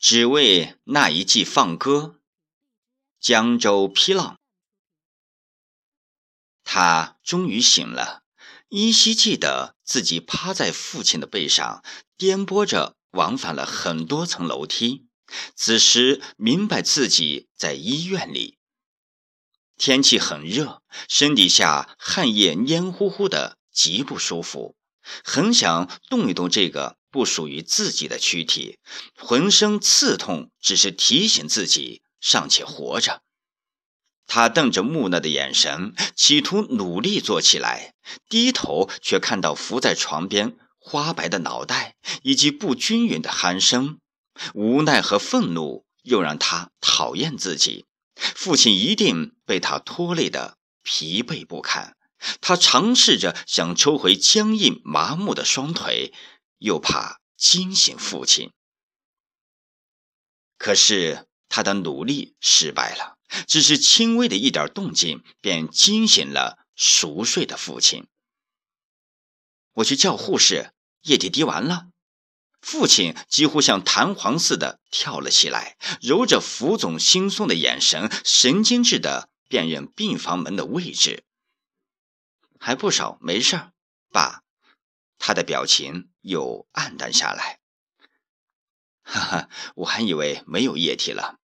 [0.00, 2.18] 只为那一季放歌，
[3.20, 4.38] 江州披浪。
[6.64, 8.22] 他终于醒了，
[8.70, 11.84] 依稀记得自己趴在父亲的背上，
[12.16, 15.06] 颠簸着往返了很多层楼梯。
[15.54, 18.56] 此时明白自己在医院里，
[19.76, 24.74] 天气很热，身底下汗液黏糊糊的，极不舒服，
[25.22, 26.96] 很想动一动这个。
[27.10, 28.78] 不属于自己的躯体，
[29.16, 33.22] 浑身刺痛，只是提醒自己尚且活着。
[34.26, 37.94] 他瞪着木讷的眼神，企图努力坐起来，
[38.28, 43.98] 低头却看到伏在床边花白的脑袋以及不均匀的鼾声。
[44.54, 47.86] 无奈和愤怒又让他讨厌自己。
[48.14, 51.96] 父亲一定被他拖累得疲惫不堪。
[52.40, 56.12] 他尝试着想抽回僵硬麻木的双腿。
[56.60, 58.52] 又怕惊醒父亲，
[60.58, 68.06] 可是他的努力失败了，只是轻微的一点动静便惊醒了熟睡的父亲。
[69.72, 71.88] 我去叫护士，液体滴完了。
[72.60, 81.24] 父亲几乎像弹簧似的跳了起来，揉着浮肿惺忪的眼神，神经质的辨认病房门的位置。
[82.58, 83.72] 还不少，没事儿，
[84.12, 84.42] 爸。
[85.20, 87.60] 他的表情又暗淡下来。
[89.02, 91.38] 哈哈，我还以为没有液体了。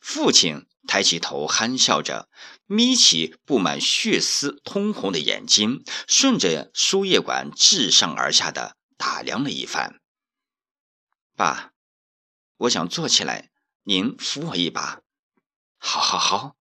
[0.00, 2.28] 父亲抬起头，憨笑着，
[2.66, 10.00] 眯起布满血丝、通红的眼睛，顺着输液管自上而下的打量了一番。
[11.36, 11.72] 爸，
[12.58, 13.50] 我想坐起来，
[13.82, 15.02] 您扶我一把。
[15.76, 16.56] 好，好，好。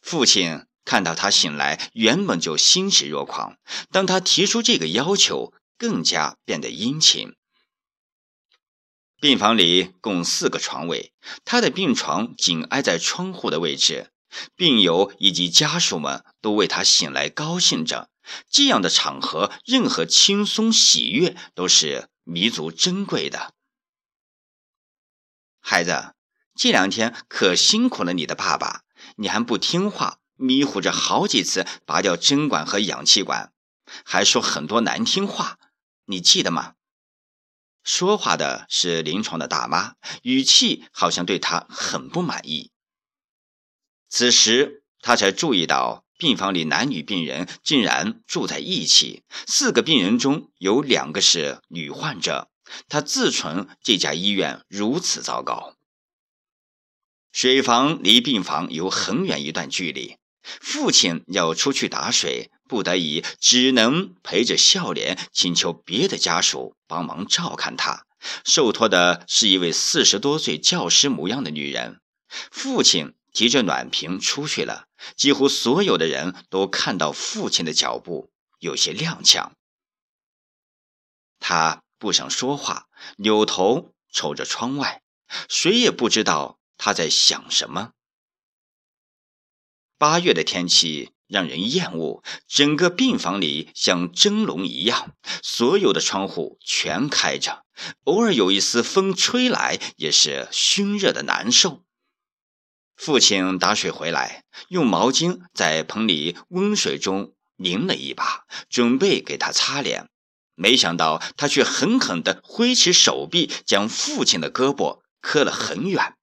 [0.00, 3.58] 父亲看到他醒来，原本就欣喜若狂。
[3.92, 5.52] 当他提出这个要求。
[5.78, 7.34] 更加变得殷勤。
[9.20, 11.12] 病房里共四个床位，
[11.44, 14.12] 他的病床紧挨在窗户的位置。
[14.54, 18.10] 病友以及家属们都为他醒来高兴着。
[18.50, 23.54] 这样的场合，任何轻松喜悦都是弥足珍贵的。
[25.60, 26.14] 孩子，
[26.54, 28.82] 这两天可辛苦了你的爸爸，
[29.16, 33.54] 你还不听话，迷糊着好几次拔掉针管和氧气管，
[34.04, 35.58] 还说很多难听话。
[36.10, 36.74] 你记得吗？
[37.84, 42.70] 说话的是临床的大妈，语气好像对他很不满意。
[44.08, 52.50] 此时他才注意到，病房里男女病人竟然住在一起，四个病人中有两个是女患者。
[52.88, 55.76] 他自存这家医院如此糟糕。
[57.32, 62.50] 水房离病房有很远一段距离，父亲要出去打水。
[62.68, 68.04] 不得已，只能陪着笑脸，请求别的家属帮忙照看他。
[68.44, 72.00] 受托的是一位四十多岁教师模样的女人。
[72.50, 74.86] 父亲提着暖瓶出去了，
[75.16, 79.52] 几乎所有的人都看到父亲的脚步有些踉跄。
[81.40, 85.02] 他不想说话，扭头瞅着窗外，
[85.48, 87.92] 谁也不知道他在想什么。
[89.96, 91.12] 八月的天气。
[91.28, 95.12] 让人厌恶，整个病房里像蒸笼一样，
[95.42, 97.64] 所有的窗户全开着，
[98.04, 101.84] 偶尔有一丝风吹来，也是熏热的难受。
[102.96, 110.08] 父亲打水回来，用毛巾在盆里温水中拧了一把，准备给他擦脸，
[110.56, 116.14] 没想到他却狠狠地挥起手臂，将父亲的胳膊磕了很远。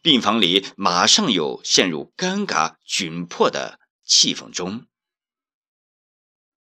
[0.00, 3.80] 病房里马上又陷入尴尬窘迫的。
[4.12, 4.84] 气氛中，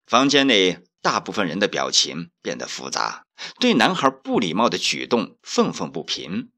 [0.08, 3.28] 房间内大部分人的表情变得复杂，
[3.60, 6.52] 对男孩不礼貌的举动愤愤不平。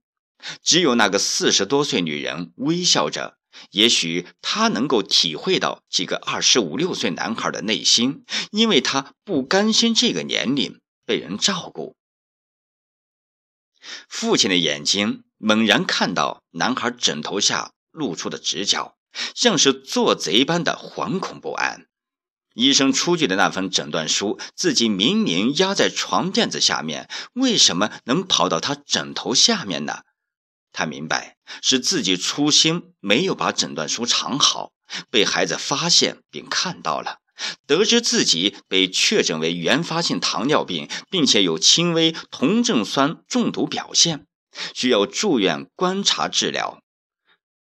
[0.61, 3.37] 只有那个四十多岁女人微笑着，
[3.71, 11.97] 也许她能够体会到这个二十五六岁男孩的内心，因为他不甘心这个年龄被人照顾。
[14.07, 18.96] 父亲的眼睛猛然看到男孩枕头下露出的直角。
[19.35, 21.87] 像是做贼般的惶恐不安。
[22.53, 29.99] 医生出具的那份诊断书，自己明明压在床垫子下面，为什么能跑到他枕头下面呢？
[30.71, 34.71] 他明白是自己粗心，没有把诊断书藏好，
[35.11, 37.19] 被孩子发现并看到了。
[37.67, 44.25] 得知自己被确诊为原发性糖尿病，并且有轻微酮症酸中毒表现，
[44.73, 46.81] 需要住院观察治疗。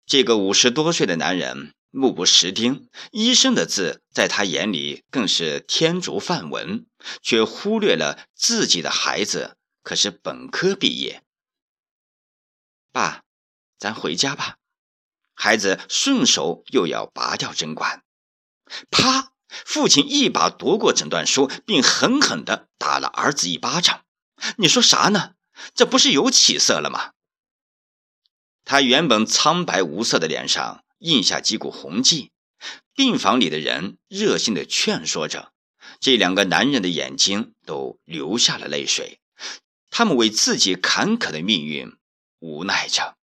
[0.06, 6.86] 这个五十多岁的男人目不识丁，医生的字在他眼里更是天竺梵文，
[7.22, 11.24] 却忽略了自己的孩子可是本科毕业。
[12.92, 13.24] 爸，
[13.80, 14.58] 咱回家吧。
[15.34, 18.04] 孩子顺手又要拔掉针管，
[18.92, 19.32] 啪！
[19.48, 24.04] 父亲一把夺过诊断书，并狠狠地打了儿子一巴掌。
[24.58, 25.36] 你说啥呢？
[25.76, 27.12] 这不是有起色了吗？
[28.66, 32.32] 他原本苍白无色的脸上印下几股红迹。
[32.96, 35.52] 病房里的人热心地劝说着，
[36.00, 39.20] 这两个男人的眼睛都流下了泪水。
[39.90, 41.96] 他们为自己坎坷的命运
[42.40, 43.18] 无奈着。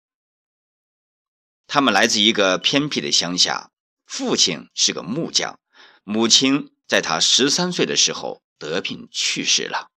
[1.66, 3.70] 他们来自一个偏僻的乡下，
[4.06, 5.60] 父亲是个木匠，
[6.02, 9.90] 母亲在他十三岁的时候得病去世了。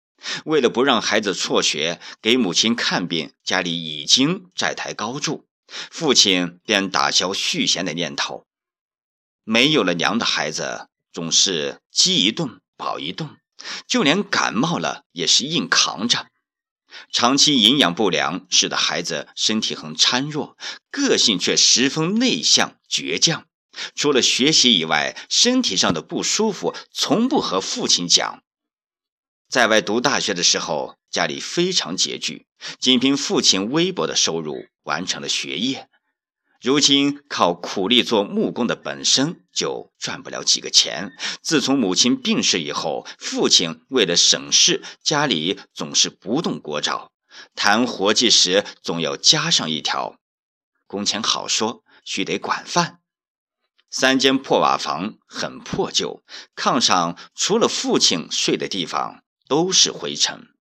[0.45, 8.45] 为了不让孩子辍学，给母亲看病，家里已经债台高筑，父亲便打消续弦的念头。
[9.44, 13.38] 没有了娘的孩子，总是饥一顿饱一顿，
[13.88, 16.27] 就连感冒了也是硬扛着。
[17.12, 20.57] 长期营养不良，使得孩子身体很孱弱，
[20.92, 23.45] 个性却十分内向倔强。
[23.95, 28.44] 除了学习以外，身体上的不舒服从不和父亲讲。
[29.50, 32.46] 在外读大学的时候，家里非常拮据，
[32.80, 35.90] 仅凭父亲微薄的收入完成了学业。
[36.62, 41.13] 如今靠苦力做木工的本身就赚不了几个钱。
[41.42, 47.12] 自从母亲病逝以后，父亲为了省事，家里总是不动锅灶，
[47.56, 50.19] 谈活计时总要加上一条：
[50.86, 53.00] 工钱好说，须得管饭。
[53.90, 56.22] 三间破瓦房很破旧，
[56.56, 60.56] 炕上除了父亲睡的地方都是灰尘。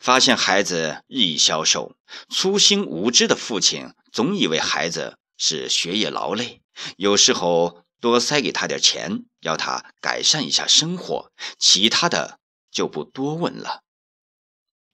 [0.00, 1.96] 发现孩子日益消瘦，
[2.28, 6.60] 粗心无知的父亲总以为孩子是学业劳累，
[6.96, 12.40] 有时候多塞给他点钱，要他改善一下生活，其他的
[12.70, 13.84] 就不多问了。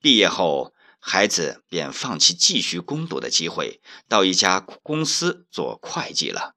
[0.00, 6.54] 毕业后，孩子便放弃继续攻读的机会，到一家公司做会计了。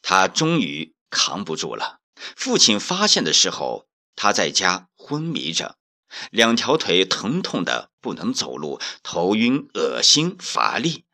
[0.00, 2.00] 他终于扛不住了，
[2.36, 5.78] 父亲发现的时候，他在家昏迷着。
[6.30, 11.06] 两条腿疼痛的不能走路，头晕、恶心、乏力。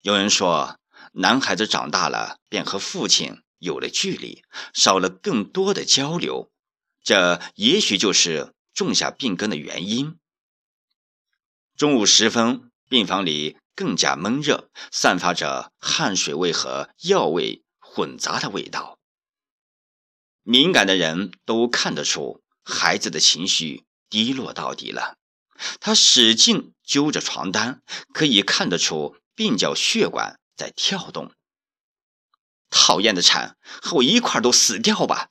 [0.00, 0.78] 有人说，
[1.12, 4.42] 男孩子长大了便和父亲有了距离，
[4.72, 6.50] 少了更多的交流，
[7.02, 10.18] 这也许就是种下病根的原因。
[11.76, 18.99] 中午时分，病房里更加闷热，散发着汗水味和药味混杂的味道。
[20.50, 23.84] 敏感的人都看得出孩子的情绪。
[24.08, 25.18] 低落到底了，
[25.78, 27.80] 他使劲揪着床单，
[28.12, 31.32] 可以看得出鬓角血管在跳动。
[32.68, 35.28] 讨厌的蝉，和我一块都死掉吧！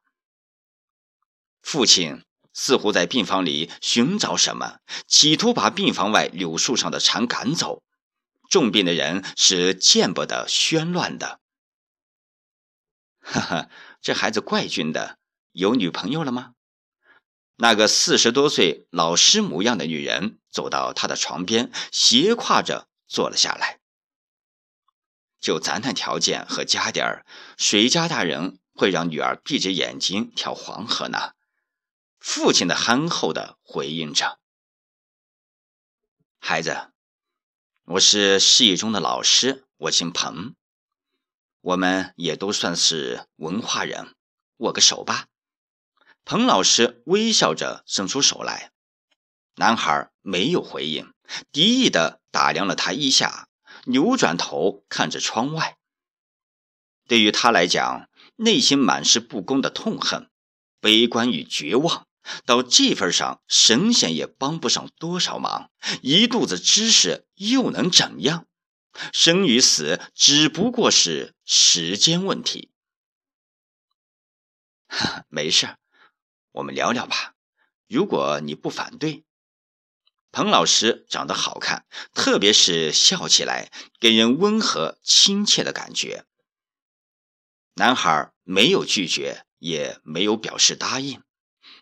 [1.62, 2.24] 父亲
[2.54, 7.83] 似乎在病房里寻找什么，企图把病房外柳树上的蝉赶走。
[8.50, 11.42] 重病的人是见不得喧乱的。
[13.19, 13.69] 哈哈，
[14.01, 15.18] 这孩子怪俊的，
[15.51, 16.54] 有女朋友了吗？
[17.57, 23.80] 那个四十多岁老师模样的女人走到他的床边，斜挎着坐了下来。
[25.42, 27.25] 就咱那条件和家底儿，
[27.57, 31.34] 谁家大人会让女儿闭着眼睛跳黄河呢？
[32.19, 34.40] 父亲的憨厚的回应着
[36.40, 36.92] ：“孩子，
[37.85, 40.56] 我是市一中的老师，我姓彭，
[41.61, 44.16] 我们也都算是文化人，
[44.57, 45.28] 握个手吧。”
[46.25, 48.71] 彭老师微笑着伸出手来，
[49.56, 51.11] 男孩没有回应，
[51.51, 53.47] 敌意的打量了他一下，
[53.85, 55.78] 扭转头看着窗外。
[57.07, 60.30] 对于他来讲，内心满是不公的痛恨、
[60.80, 62.06] 悲观与绝望，
[62.45, 65.71] 到这份上，神仙也帮不上多少忙。
[66.04, 68.45] 一肚子知识又能怎样？
[69.14, 72.72] 生与死只不过是时间问题。
[75.30, 75.78] 没事。
[76.52, 77.36] 我们聊聊吧，
[77.88, 79.24] 如果你不反对。
[80.31, 86.26] 彭老师长得好看，特别是笑起来，给人温和亲切的感觉。
[87.76, 91.24] 男孩没有拒绝，也没有表示答应，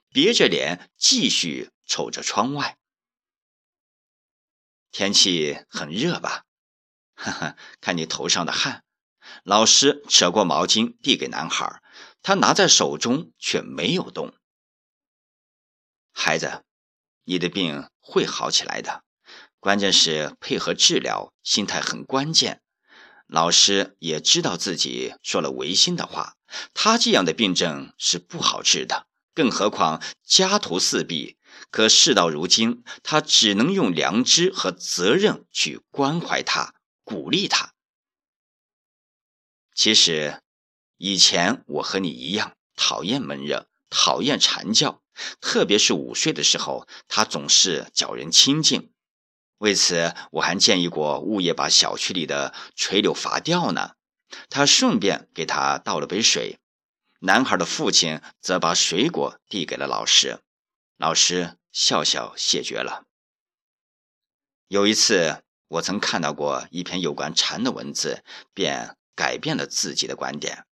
[0.09, 2.77] 别着脸继续瞅着窗外。
[4.91, 6.46] 天气很热吧？
[7.17, 8.83] 哈哈，看你头上的汗。
[9.43, 11.81] 老师扯过毛巾递给男孩，
[12.21, 14.33] 他拿在手中却没有动。
[16.13, 16.63] 孩子，
[17.25, 19.03] 你的病会好起来的，
[19.59, 22.61] 关键是配合治疗，心态很关键。
[23.27, 26.35] 老师也知道自己说了违心的话，
[26.73, 31.37] 他这样的病症是不好治的，更何况家徒四壁，
[31.69, 36.73] 可事到如今，他只能用良知和责任去关怀他、
[37.07, 37.73] 鼓励他。
[39.73, 40.43] 其实，
[40.97, 45.01] 以前我和你一样讨厌闷热，讨厌蝉叫，
[45.39, 48.91] 特别是午睡的时候，他总是叫人清静。
[49.59, 53.95] 为此，我还建议过物业把小区里的垂柳伐掉呢。
[54.49, 56.59] 他顺便给他倒了杯水。
[57.21, 60.41] 男孩的父亲则把水果递给了老师，
[60.97, 63.05] 老师笑笑谢绝了。
[64.67, 70.65] 有一次，我曾看到过一篇有关蝉的文字，便改变了自己的观点。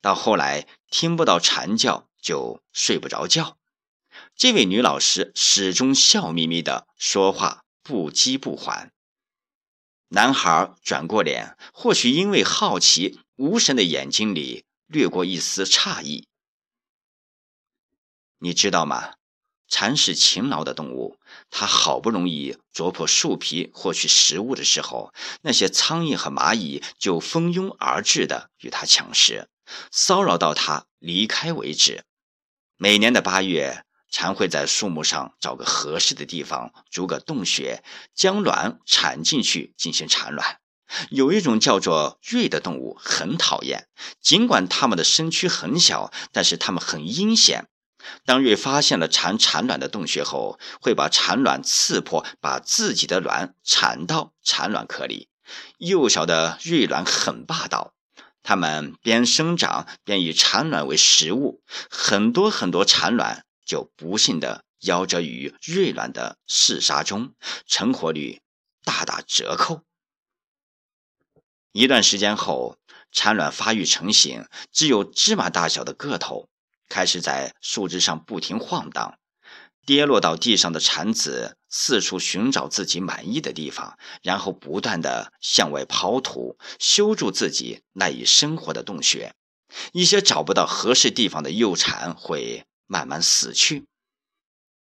[0.00, 3.58] 到后来，听不到蝉叫就睡不着觉。
[4.34, 8.92] 这位女老师始终笑眯眯的说话，不急不缓。
[10.08, 14.64] 男孩转过脸，或许因为好奇，无神的眼睛里。
[14.90, 16.26] 掠过一丝诧异，
[18.38, 19.12] 你知道吗？
[19.70, 21.16] 蝉是勤劳的动物，
[21.48, 29.48] 它好不容易啄破树皮获取食物的时候，那些苍蝇和蚂蚁就蜂拥而至的与它抢食，
[29.92, 32.04] 骚扰到它离开为止。
[32.76, 40.58] 每年的八月，蝉会在树木上找个合适的地方筑个洞穴，将卵产进去进行产卵。
[41.10, 43.86] 有一种叫做蚋的动物很讨厌，
[44.20, 47.68] 尽管它们的身躯很小，但是它们很阴险。
[48.24, 55.28] 当蚋发现了产产卵的洞穴后，会把产卵刺破，把自己的卵产到产卵壳里。
[55.78, 57.94] 幼小的蚋卵很霸道，
[58.42, 67.34] 它们边生长边以产卵为食物，很多很多产卵就不幸的夭折于蚋卵的嗜杀中，
[67.66, 68.40] 成活率
[68.84, 69.82] 大打折扣。
[71.72, 72.78] 一段时间后，
[73.12, 76.48] 产卵发育成型，只有芝麻大小的个头，
[76.90, 79.14] 开始在树枝上不停晃荡。
[79.86, 89.34] 跌落到地上的产子四处寻找自己满意的地方，然后不断的向外刨土，修筑自己赖以生活的洞穴。
[89.92, 93.86] 一些找不到合适地方的幼蝉会慢慢死去。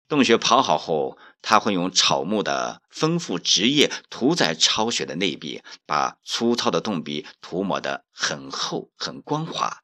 [0.10, 9.84] 洞穴刨好后，他会用草木的丰富汁液涂在巢穴的内壁，把粗糙的洞壁涂抹得很厚很光滑。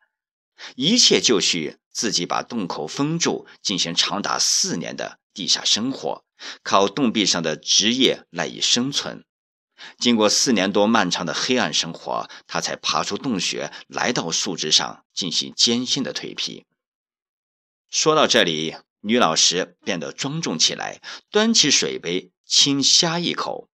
[0.76, 6.26] 一切就绪，自己把洞口封住，进行长达四年的地下生活，
[6.64, 9.24] 靠洞壁上的汁液赖以生存。
[9.98, 16.66] 经过四年多漫长的黑暗生活，他才爬出洞穴，来到树枝上进行艰辛的蜕皮。
[17.90, 18.76] 说到这里。
[19.06, 23.70] 女老师变得庄重起来，端起水杯，轻呷一口。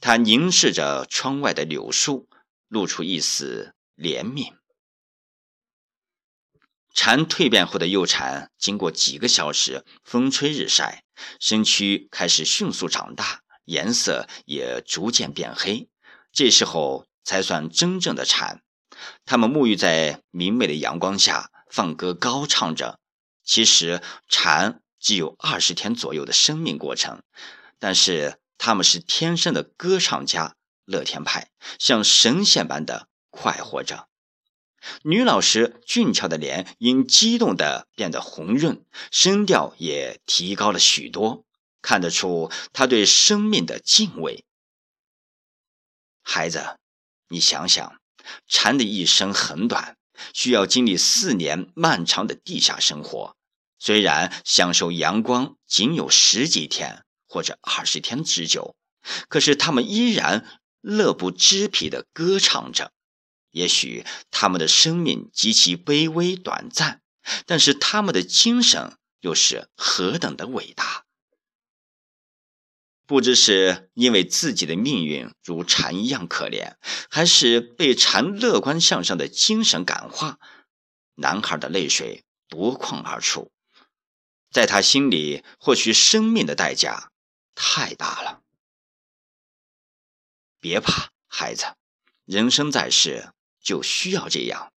[0.00, 2.28] 她凝视着窗外的柳树，
[2.66, 4.54] 露出一丝怜悯。
[6.94, 11.04] 蝉蜕变后的幼蝉，经过几个小时风吹日晒，
[11.40, 15.88] 身躯开始迅速长大，颜色也逐渐变黑。
[16.32, 18.62] 这时候才算真正的蝉。
[19.24, 22.98] 它们沐浴在明媚的阳光下，放歌高唱着。
[23.42, 27.22] 其实蝉只有二十天左右的生命过程，
[27.78, 34.08] 但是他们是天生的歌唱家、乐天派，像神仙般的快活着。
[35.02, 41.44] 女老师俊俏的脸因激动的变得红润，声调也提高了许多，
[41.80, 44.44] 看得出她对生命的敬畏。
[46.22, 46.78] 孩子，
[47.28, 48.00] 你想想，
[48.46, 49.96] 蝉的一生很短。
[50.34, 53.34] 需要经历四年漫长的地下生活，
[53.78, 58.76] 虽然享受阳光仅有十几天或者二十天之久，
[59.28, 62.92] 可是他们依然乐不知疲地歌唱着。
[63.52, 67.00] 也许他们的生命极其卑微短暂，
[67.46, 71.04] 但是他们的精神又是何等的伟大！
[73.06, 76.76] 不知是因为自己的命运如蝉一样可怜，
[77.10, 80.38] 还是被蝉乐观向上的精神感化，
[81.16, 83.52] 男孩的泪水夺眶而出。
[84.50, 87.10] 在他心里，或许生命的代价
[87.54, 88.42] 太大了。
[90.58, 91.74] 别怕，孩子，
[92.24, 93.31] 人生在世
[93.62, 94.72] 就需要这样。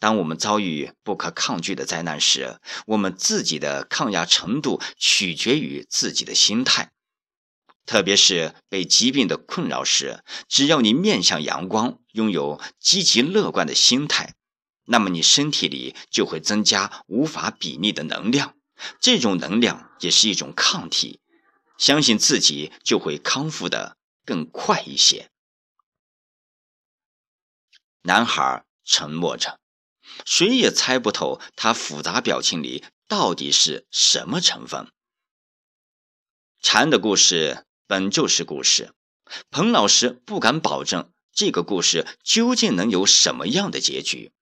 [0.00, 6.92] 当我们遭遇不可抗拒的灾难时，我们自己的抗压程度取决于自己的心态。
[7.84, 14.34] 特别是被疾病的困扰时，只要你面向阳光，拥有积极乐观的心态，
[14.84, 18.54] 那么你身体里就会增加无法比拟的能量。
[19.00, 21.20] 这种能量也是一种抗体，
[21.78, 25.30] 相信自己就会康复的更快一些。
[28.02, 29.58] 男孩沉默着，
[30.24, 34.90] 谁也猜不透他复杂表情里到底是什么成分。
[36.60, 38.92] 蝉的故事本就是故事，
[39.50, 44.32] 彭老师不敢保证这个故事究竟能有什么样的结局。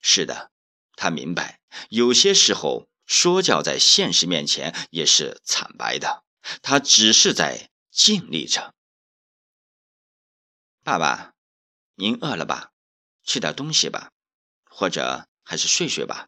[0.00, 0.50] 是的，
[0.96, 6.24] 他明白，有些时候说教在现实面前也是惨白的。
[6.60, 8.74] 他只是在尽力着。
[10.82, 11.31] 爸爸，
[12.02, 12.72] 您饿了吧？
[13.22, 14.10] 吃点东西吧，
[14.64, 16.26] 或者还是睡睡吧。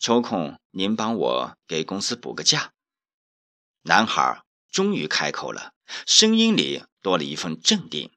[0.00, 2.72] 抽空您帮我给公司补个假。
[3.82, 5.74] 男孩终于开口了，
[6.08, 8.10] 声音里多了一份镇定。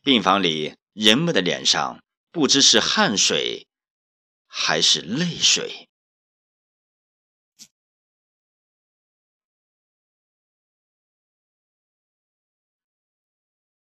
[0.00, 3.66] 病房里人们的脸上不知是汗水
[4.46, 5.85] 还是泪水。